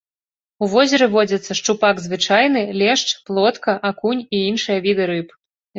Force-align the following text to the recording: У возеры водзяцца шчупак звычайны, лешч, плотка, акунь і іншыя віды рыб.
У 0.63 0.69
возеры 0.71 1.05
водзяцца 1.15 1.57
шчупак 1.59 1.95
звычайны, 2.07 2.65
лешч, 2.85 3.07
плотка, 3.29 3.79
акунь 3.93 4.27
і 4.35 4.45
іншыя 4.51 4.77
віды 4.89 5.03
рыб. 5.15 5.41